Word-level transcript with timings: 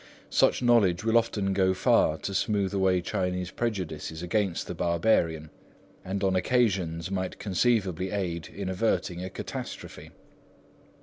Such 0.31 0.63
knowledge 0.63 1.03
will 1.03 1.15
often 1.15 1.53
go 1.53 1.75
far 1.75 2.17
to 2.17 2.33
smooth 2.33 2.73
away 2.73 3.01
Chinese 3.01 3.51
prejudices 3.51 4.23
against 4.23 4.65
the 4.65 4.73
barbarian, 4.73 5.51
and 6.03 6.23
on 6.23 6.35
occasions 6.35 7.11
might 7.11 7.37
conceivably 7.37 8.09
aid 8.09 8.47
in 8.47 8.67
averting 8.67 9.23
a 9.23 9.29
catastrophe. 9.29 10.09